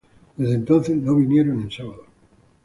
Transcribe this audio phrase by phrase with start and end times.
[0.35, 2.07] Desde entonces no vinieron en sábado.